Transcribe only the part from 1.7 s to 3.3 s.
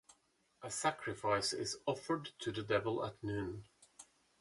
offered to the Devil at